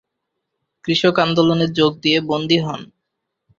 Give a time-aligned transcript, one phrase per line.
[0.85, 2.81] কৃষক আন্দোলনে যোগ দিয়ে বন্দী হন।